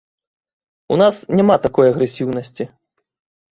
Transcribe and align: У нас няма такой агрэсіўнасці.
У 0.95 0.97
нас 1.01 1.15
няма 1.41 1.59
такой 1.67 1.85
агрэсіўнасці. 1.91 2.71